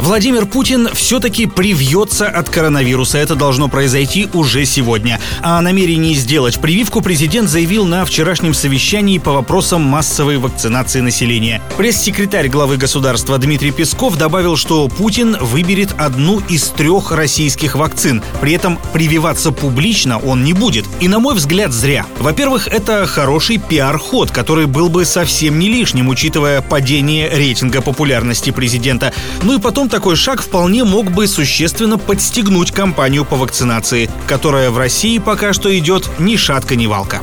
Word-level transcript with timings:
Владимир 0.00 0.46
Путин 0.46 0.88
все-таки 0.94 1.44
привьется 1.44 2.26
от 2.26 2.48
коронавируса. 2.48 3.18
Это 3.18 3.34
должно 3.34 3.68
произойти 3.68 4.28
уже 4.32 4.64
сегодня. 4.64 5.20
О 5.42 5.60
намерении 5.60 6.14
сделать 6.14 6.58
прививку 6.58 7.02
президент 7.02 7.50
заявил 7.50 7.84
на 7.84 8.06
вчерашнем 8.06 8.54
совещании 8.54 9.18
по 9.18 9.32
вопросам 9.32 9.82
массовой 9.82 10.38
вакцинации 10.38 11.00
населения. 11.00 11.60
Пресс-секретарь 11.76 12.48
главы 12.48 12.78
государства 12.78 13.36
Дмитрий 13.36 13.72
Песков 13.72 14.16
добавил, 14.16 14.56
что 14.56 14.88
Путин 14.88 15.36
выберет 15.38 15.94
одну 15.98 16.40
из 16.48 16.68
трех 16.70 17.12
российских 17.12 17.74
вакцин. 17.74 18.22
При 18.40 18.54
этом 18.54 18.78
прививаться 18.94 19.52
публично 19.52 20.18
он 20.18 20.44
не 20.44 20.54
будет. 20.54 20.86
И, 21.00 21.08
на 21.08 21.18
мой 21.18 21.34
взгляд, 21.34 21.72
зря. 21.72 22.06
Во-первых, 22.18 22.68
это 22.68 23.06
хороший 23.06 23.58
пиар-ход, 23.58 24.30
который 24.30 24.64
был 24.64 24.88
бы 24.88 25.04
совсем 25.04 25.58
не 25.58 25.68
лишним, 25.68 26.08
учитывая 26.08 26.62
падение 26.62 27.28
рейтинга 27.28 27.82
популярности 27.82 28.48
президента. 28.48 29.12
Ну 29.42 29.58
и 29.58 29.60
потом 29.60 29.89
такой 29.90 30.16
шаг 30.16 30.40
вполне 30.40 30.84
мог 30.84 31.10
бы 31.10 31.26
существенно 31.26 31.98
подстегнуть 31.98 32.72
кампанию 32.72 33.24
по 33.24 33.36
вакцинации, 33.36 34.08
которая 34.26 34.70
в 34.70 34.78
России 34.78 35.18
пока 35.18 35.52
что 35.52 35.76
идет 35.76 36.08
ни 36.18 36.36
шатка, 36.36 36.76
ни 36.76 36.86
валка. 36.86 37.20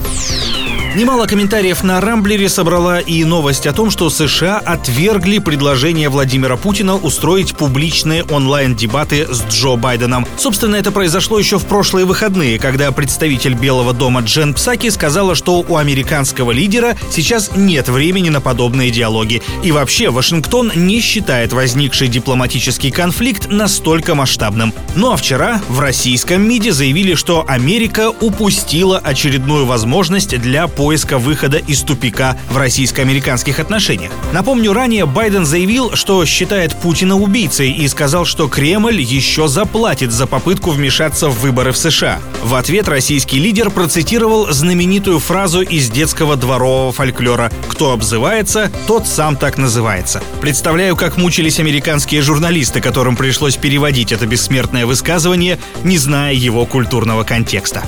Немало 0.95 1.27
комментариев 1.27 1.83
на 1.83 2.01
Рамблере 2.01 2.49
собрала 2.49 2.99
и 2.99 3.23
новость 3.23 3.67
о 3.67 3.73
том, 3.73 3.91
что 3.91 4.09
США 4.09 4.57
отвергли 4.57 5.37
предложение 5.37 6.09
Владимира 6.09 6.57
Путина 6.57 6.95
устроить 6.95 7.55
публичные 7.55 8.23
онлайн-дебаты 8.23 9.27
с 9.29 9.43
Джо 9.43 9.75
Байденом. 9.75 10.25
Собственно, 10.37 10.75
это 10.75 10.91
произошло 10.91 11.37
еще 11.37 11.59
в 11.59 11.65
прошлые 11.65 12.05
выходные, 12.05 12.57
когда 12.57 12.91
представитель 12.91 13.53
Белого 13.53 13.93
дома 13.93 14.21
Джен 14.21 14.53
Псаки 14.55 14.89
сказала, 14.89 15.35
что 15.35 15.63
у 15.67 15.75
американского 15.77 16.51
лидера 16.51 16.95
сейчас 17.11 17.51
нет 17.55 17.89
времени 17.89 18.29
на 18.29 18.41
подобные 18.41 18.89
диалоги. 18.89 19.43
И 19.63 19.71
вообще, 19.71 20.09
Вашингтон 20.09 20.71
не 20.75 20.99
считает 20.99 21.53
возникший 21.53 22.07
дипломатический 22.07 22.89
конфликт 22.89 23.49
настолько 23.49 24.15
масштабным. 24.15 24.73
Ну 24.95 25.11
а 25.11 25.17
вчера 25.17 25.61
в 25.69 25.79
российском 25.79 26.41
МИДе 26.47 26.71
заявили, 26.71 27.13
что 27.13 27.45
Америка 27.47 28.09
упустила 28.09 28.97
очередную 28.97 29.65
возможность 29.65 30.39
для 30.39 30.67
поиска 30.77 31.17
выхода 31.17 31.57
из 31.57 31.81
тупика 31.81 32.37
в 32.49 32.57
российско-американских 32.57 33.59
отношениях. 33.59 34.11
Напомню, 34.31 34.73
ранее 34.73 35.07
Байден 35.07 35.43
заявил, 35.43 35.95
что 35.95 36.23
считает 36.25 36.75
Путина 36.75 37.15
убийцей 37.15 37.71
и 37.71 37.87
сказал, 37.87 38.25
что 38.25 38.47
Кремль 38.47 39.01
еще 39.01 39.47
заплатит 39.47 40.11
за 40.11 40.27
попытку 40.27 40.69
вмешаться 40.69 41.29
в 41.29 41.39
выборы 41.39 41.71
в 41.71 41.77
США. 41.77 42.19
В 42.43 42.53
ответ 42.55 42.87
российский 42.87 43.39
лидер 43.39 43.71
процитировал 43.71 44.51
знаменитую 44.51 45.19
фразу 45.19 45.61
из 45.61 45.89
детского 45.89 46.35
дворового 46.35 46.91
фольклора 46.91 47.51
«Кто 47.67 47.91
обзывается, 47.91 48.71
тот 48.85 49.07
сам 49.07 49.35
так 49.35 49.57
называется». 49.57 50.21
Представляю, 50.41 50.95
как 50.95 51.17
мучились 51.17 51.59
американские 51.59 52.21
журналисты, 52.21 52.81
которым 52.81 53.15
пришлось 53.15 53.57
переводить 53.57 54.11
это 54.11 54.27
бессмертное 54.27 54.85
высказывание, 54.85 55.57
не 55.83 55.97
зная 55.97 56.33
его 56.33 56.67
культурного 56.67 57.23
контекста. 57.23 57.83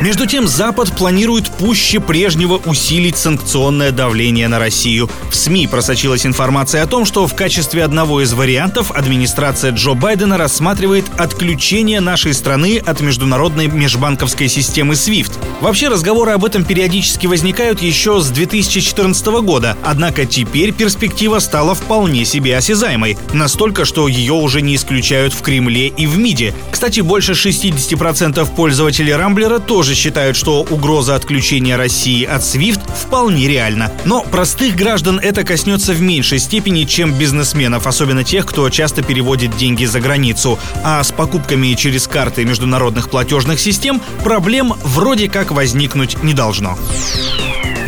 Между 0.00 0.26
тем, 0.26 0.46
Запад 0.46 0.92
планирует 0.92 1.48
пуще 1.78 2.00
прежнего 2.00 2.60
усилить 2.66 3.16
санкционное 3.16 3.92
давление 3.92 4.48
на 4.48 4.58
Россию. 4.58 5.08
В 5.30 5.36
СМИ 5.36 5.68
просочилась 5.68 6.26
информация 6.26 6.82
о 6.82 6.88
том, 6.88 7.04
что 7.04 7.24
в 7.28 7.36
качестве 7.36 7.84
одного 7.84 8.20
из 8.20 8.32
вариантов 8.32 8.90
администрация 8.90 9.70
Джо 9.70 9.94
Байдена 9.94 10.36
рассматривает 10.36 11.04
отключение 11.18 12.00
нашей 12.00 12.34
страны 12.34 12.82
от 12.84 13.00
международной 13.00 13.68
межбанковской 13.68 14.48
системы 14.48 14.94
SWIFT. 14.94 15.38
Вообще 15.60 15.86
разговоры 15.86 16.32
об 16.32 16.44
этом 16.44 16.64
периодически 16.64 17.28
возникают 17.28 17.80
еще 17.80 18.20
с 18.20 18.28
2014 18.30 19.26
года, 19.42 19.76
однако 19.84 20.26
теперь 20.26 20.72
перспектива 20.72 21.38
стала 21.38 21.76
вполне 21.76 22.24
себе 22.24 22.56
осязаемой. 22.56 23.16
Настолько, 23.32 23.84
что 23.84 24.08
ее 24.08 24.32
уже 24.32 24.62
не 24.62 24.74
исключают 24.74 25.32
в 25.32 25.42
Кремле 25.42 25.86
и 25.86 26.08
в 26.08 26.18
МИДе. 26.18 26.54
Кстати, 26.72 27.00
больше 27.00 27.32
60% 27.32 28.54
пользователей 28.56 29.14
Рамблера 29.14 29.60
тоже 29.60 29.94
считают, 29.94 30.36
что 30.36 30.62
угроза 30.62 31.14
отключения 31.14 31.67
России 31.76 32.24
от 32.24 32.42
SWIFT 32.42 32.80
вполне 32.96 33.48
реальна. 33.48 33.92
Но 34.04 34.22
простых 34.22 34.76
граждан 34.76 35.18
это 35.18 35.44
коснется 35.44 35.92
в 35.92 36.00
меньшей 36.00 36.38
степени, 36.38 36.84
чем 36.84 37.12
бизнесменов, 37.12 37.86
особенно 37.86 38.24
тех, 38.24 38.46
кто 38.46 38.68
часто 38.70 39.02
переводит 39.02 39.56
деньги 39.56 39.84
за 39.84 40.00
границу. 40.00 40.58
А 40.84 41.02
с 41.02 41.12
покупками 41.12 41.74
через 41.74 42.06
карты 42.06 42.44
международных 42.44 43.10
платежных 43.10 43.60
систем 43.60 44.00
проблем 44.22 44.74
вроде 44.82 45.28
как 45.28 45.50
возникнуть 45.50 46.22
не 46.22 46.34
должно. 46.34 46.78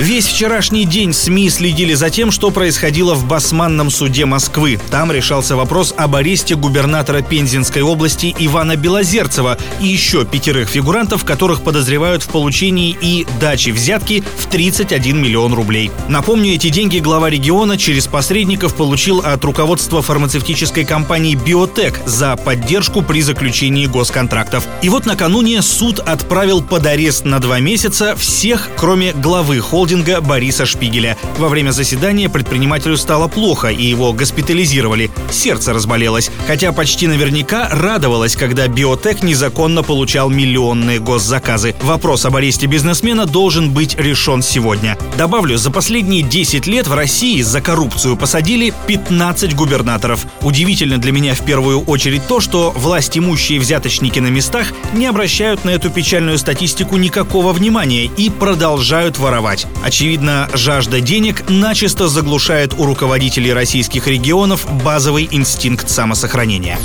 Весь 0.00 0.26
вчерашний 0.26 0.86
день 0.86 1.12
СМИ 1.12 1.50
следили 1.50 1.92
за 1.92 2.08
тем, 2.08 2.30
что 2.30 2.50
происходило 2.50 3.12
в 3.12 3.26
Басманном 3.26 3.90
суде 3.90 4.24
Москвы. 4.24 4.80
Там 4.90 5.12
решался 5.12 5.56
вопрос 5.56 5.92
об 5.94 6.16
аресте 6.16 6.56
губернатора 6.56 7.20
Пензенской 7.20 7.82
области 7.82 8.34
Ивана 8.38 8.76
Белозерцева 8.76 9.58
и 9.78 9.88
еще 9.88 10.24
пятерых 10.24 10.70
фигурантов, 10.70 11.26
которых 11.26 11.60
подозревают 11.60 12.22
в 12.22 12.28
получении 12.28 12.96
и 12.98 13.26
дачи 13.42 13.68
взятки 13.68 14.24
в 14.38 14.46
31 14.46 15.20
миллион 15.20 15.52
рублей. 15.52 15.90
Напомню, 16.08 16.54
эти 16.54 16.70
деньги 16.70 16.98
глава 16.98 17.28
региона 17.28 17.76
через 17.76 18.06
посредников 18.06 18.76
получил 18.76 19.18
от 19.18 19.44
руководства 19.44 20.00
фармацевтической 20.00 20.86
компании 20.86 21.34
«Биотек» 21.34 22.00
за 22.06 22.36
поддержку 22.36 23.02
при 23.02 23.20
заключении 23.20 23.84
госконтрактов. 23.84 24.66
И 24.80 24.88
вот 24.88 25.04
накануне 25.04 25.60
суд 25.60 25.98
отправил 25.98 26.62
под 26.62 26.86
арест 26.86 27.26
на 27.26 27.38
два 27.38 27.60
месяца 27.60 28.16
всех, 28.16 28.70
кроме 28.78 29.12
главы 29.12 29.60
холдинга 29.60 29.89
холдинга 29.90 30.20
Бориса 30.20 30.66
Шпигеля. 30.66 31.16
Во 31.36 31.48
время 31.48 31.72
заседания 31.72 32.28
предпринимателю 32.28 32.96
стало 32.96 33.26
плохо, 33.26 33.68
и 33.68 33.84
его 33.84 34.12
госпитализировали. 34.12 35.10
Сердце 35.32 35.72
разболелось. 35.72 36.30
Хотя 36.46 36.70
почти 36.70 37.08
наверняка 37.08 37.68
радовалась, 37.68 38.36
когда 38.36 38.68
биотек 38.68 39.24
незаконно 39.24 39.82
получал 39.82 40.30
миллионные 40.30 41.00
госзаказы. 41.00 41.74
Вопрос 41.82 42.24
об 42.24 42.36
аресте 42.36 42.66
бизнесмена 42.66 43.26
должен 43.26 43.70
быть 43.70 43.98
решен 43.98 44.42
сегодня. 44.42 44.96
Добавлю, 45.18 45.58
за 45.58 45.72
последние 45.72 46.22
10 46.22 46.68
лет 46.68 46.86
в 46.86 46.94
России 46.94 47.42
за 47.42 47.60
коррупцию 47.60 48.16
посадили 48.16 48.72
15 48.86 49.56
губернаторов. 49.56 50.24
Удивительно 50.42 50.98
для 50.98 51.10
меня 51.10 51.34
в 51.34 51.40
первую 51.40 51.80
очередь 51.80 52.28
то, 52.28 52.38
что 52.38 52.70
власть 52.70 53.18
имущие 53.18 53.58
взяточники 53.58 54.20
на 54.20 54.28
местах 54.28 54.68
не 54.92 55.06
обращают 55.06 55.64
на 55.64 55.70
эту 55.70 55.90
печальную 55.90 56.38
статистику 56.38 56.96
никакого 56.96 57.52
внимания 57.52 58.04
и 58.04 58.30
продолжают 58.30 59.18
воровать. 59.18 59.66
Очевидно, 59.82 60.48
жажда 60.52 61.00
денег 61.00 61.48
начисто 61.48 62.08
заглушает 62.08 62.74
у 62.76 62.84
руководителей 62.84 63.52
российских 63.52 64.06
регионов 64.06 64.66
базовый 64.84 65.26
инстинкт 65.30 65.88
самосохранения. 65.88 66.78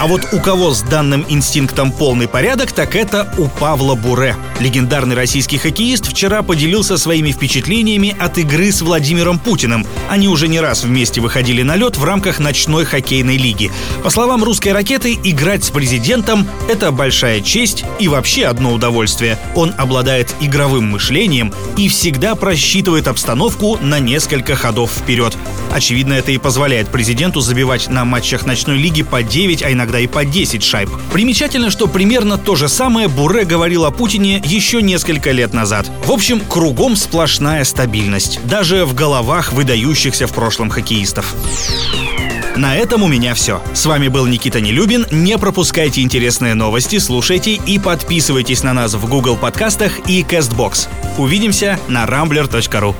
А 0.00 0.06
вот 0.06 0.20
у 0.32 0.40
кого 0.40 0.72
с 0.72 0.82
данным 0.82 1.24
инстинктом 1.28 1.90
полный 1.90 2.28
порядок, 2.28 2.72
так 2.72 2.94
это 2.94 3.32
у 3.38 3.48
Павла 3.48 3.94
Буре. 3.94 4.36
Легендарный 4.58 5.14
российский 5.14 5.58
хоккеист 5.58 6.06
вчера 6.06 6.42
поделился 6.42 6.96
своими 6.96 7.30
впечатлениями 7.30 8.16
от 8.18 8.38
игры 8.38 8.72
с 8.72 8.80
Владимиром 8.80 9.38
Путиным. 9.38 9.86
Они 10.08 10.28
уже 10.28 10.48
не 10.48 10.60
раз 10.60 10.82
вместе 10.84 11.20
выходили 11.20 11.62
на 11.62 11.76
лед 11.76 11.98
в 11.98 12.04
рамках 12.04 12.38
ночной 12.38 12.86
хоккейной 12.86 13.36
лиги. 13.36 13.70
По 14.02 14.08
словам 14.08 14.42
русской 14.42 14.70
ракеты, 14.72 15.18
играть 15.22 15.64
с 15.64 15.70
президентом— 15.70 16.48
это 16.70 16.90
большая 16.90 17.42
честь 17.42 17.84
и 17.98 18.08
вообще 18.08 18.46
одно 18.46 18.72
удовольствие. 18.72 19.38
Он 19.54 19.74
обладает 19.76 20.34
игровым 20.40 20.90
мышлением 20.90 21.52
и 21.76 21.88
всегда 21.88 22.34
просчитывает 22.34 23.08
обстановку 23.08 23.78
на 23.82 23.98
несколько 23.98 24.56
ходов 24.56 24.90
вперед. 24.90 25.36
Очевидно, 25.70 26.14
это 26.14 26.32
и 26.32 26.38
позволяет 26.38 26.88
президенту 26.88 27.40
забивать 27.40 27.88
на 27.88 28.06
матчах 28.06 28.46
ночной 28.46 28.78
лиги 28.78 29.02
по 29.02 29.22
9, 29.22 29.62
а 29.62 29.72
иногда 29.72 30.00
и 30.00 30.06
по 30.06 30.24
10 30.24 30.62
шайб. 30.62 30.88
Примечательно, 31.12 31.70
что 31.70 31.86
примерно 31.86 32.38
то 32.38 32.54
же 32.56 32.68
самое 32.68 33.08
Буре 33.08 33.44
говорил 33.44 33.84
о 33.84 33.90
Путине 33.90 34.40
еще 34.46 34.82
несколько 34.82 35.32
лет 35.32 35.52
назад. 35.52 35.90
В 36.04 36.10
общем, 36.10 36.40
кругом 36.40 36.96
сплошная 36.96 37.64
стабильность. 37.64 38.40
Даже 38.46 38.84
в 38.84 38.94
головах 38.94 39.52
выдающихся 39.52 40.26
в 40.26 40.32
прошлом 40.32 40.70
хоккеистов. 40.70 41.34
На 42.56 42.74
этом 42.74 43.02
у 43.02 43.08
меня 43.08 43.34
все. 43.34 43.62
С 43.74 43.84
вами 43.84 44.08
был 44.08 44.26
Никита 44.26 44.60
Нелюбин. 44.60 45.06
Не 45.10 45.36
пропускайте 45.36 46.00
интересные 46.00 46.54
новости, 46.54 46.98
слушайте 46.98 47.52
и 47.52 47.78
подписывайтесь 47.78 48.62
на 48.62 48.72
нас 48.72 48.94
в 48.94 49.06
Google 49.08 49.36
подкастах 49.36 50.08
и 50.08 50.22
CastBox. 50.22 50.88
Увидимся 51.18 51.78
на 51.88 52.04
rambler.ru. 52.06 52.94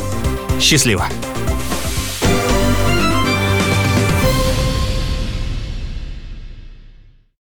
Счастливо! 0.61 1.07